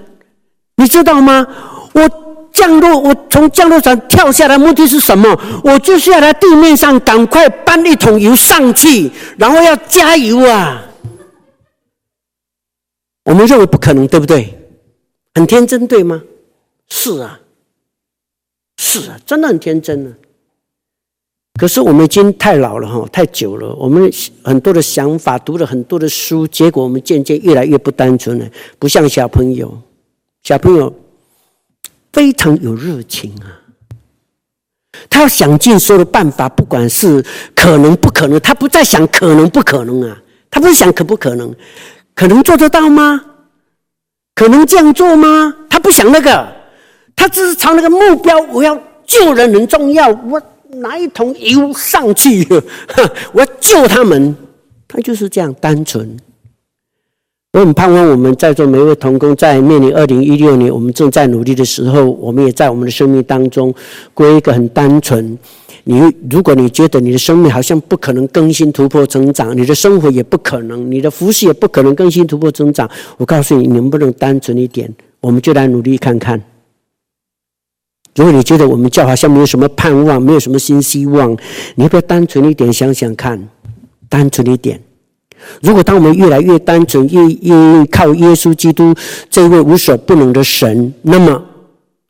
[0.76, 1.46] 你知道吗？
[1.92, 2.08] 我
[2.52, 5.38] 降落，我从降落伞跳下来，目的是什么？
[5.64, 10.82] 我就是要在地面上赶快搬一桶油上去，然后要加油啊！
[13.24, 14.58] 我们认为不可能，对不对？
[15.34, 16.22] 很天真，对吗？
[16.88, 17.40] 是啊，
[18.78, 20.12] 是啊，真的很天真啊。
[21.58, 23.74] 可是我们已经太老了哈，太久了。
[23.74, 24.08] 我们
[24.44, 28.46] 很多的想法，读了很多的书，结果我们渐渐越来越不单纯了，
[28.78, 29.76] 不像小朋友。
[30.44, 30.94] 小朋友
[32.12, 33.58] 非常有热情啊，
[35.10, 37.22] 他要想尽所有的办法，不管是
[37.56, 40.16] 可能不可能，他不再想可能不可能啊，
[40.48, 41.52] 他不是想可不可能，
[42.14, 43.20] 可能做得到吗？
[44.36, 45.52] 可能这样做吗？
[45.68, 46.46] 他不想那个，
[47.16, 50.40] 他只是朝那个目标，我要救人很重要，我。
[50.70, 52.46] 拿一桶油上去，
[53.32, 54.36] 我要救他们。
[54.86, 56.16] 他就是这样单纯。
[57.52, 63.74] 我很盼望我们在座每一位同工，在面临二零一六年，我们正在努力的时候，我们也在我们的生命当中
[64.12, 65.36] 过一个很单纯。
[65.84, 66.00] 你
[66.30, 74.94] 如果你觉得你的生命好像不可能更新突破成长，你的生活也不可能，你的服事也不可能更新突破成长，我告诉你，你能不能单纯一点？
[75.20, 76.40] 我们就来努力看看。
[78.18, 81.30] 如果你觉得我们教好像没有什么盼望，没有什么新希望，
[81.76, 83.48] 你要不要单纯一点想想看？
[84.08, 84.80] 单纯一点。
[85.62, 88.92] 如果当我们越来越单纯，越越靠耶稣基督
[89.30, 91.40] 这位无所不能的神，那么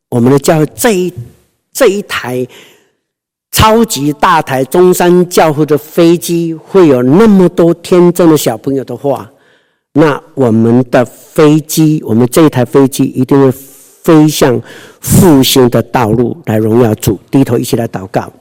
[0.09, 1.13] 我们的教会这一
[1.75, 2.47] 这一台
[3.53, 9.31] 超级大台中山教会的飞机会有那么多天真的小朋友的话，
[9.93, 13.53] 那我们的飞机，我们这一台飞机一定会。
[14.09, 14.59] 飞向
[15.03, 18.33] 复兴的道路来荣耀主，低头一起来祷告。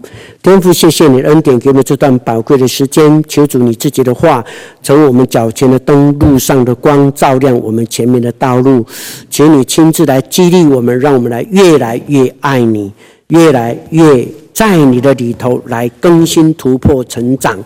[0.42, 3.22] 天父，谢谢你恩典，给我们这段宝贵的时间。
[3.28, 4.42] 求主你自己的话，
[4.82, 8.86] 成为我们脚前的灯，路上的光，照亮我们前面的道路。
[9.30, 12.90] 请你亲自来激励我们，让我们来越来越爱你，
[13.28, 17.60] 越来越在你的里头来更新、突破、成长，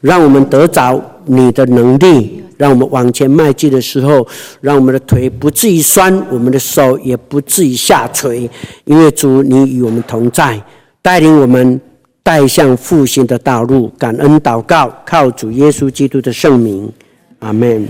[0.00, 2.42] 让我们得着你的能力。
[2.56, 4.26] 让我们往前迈进的时候，
[4.60, 8.50] 让我们的腿不至于酸，我们的手也不至于下垂，
[8.84, 10.60] 因为主你与我们同在，
[11.00, 11.80] 带领我们
[12.22, 13.88] 带向复兴的道路。
[13.98, 16.92] 感恩祷告，靠主耶稣基督的圣名，
[17.38, 17.86] 阿门。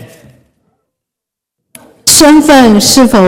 [2.07, 3.25] 身份是否？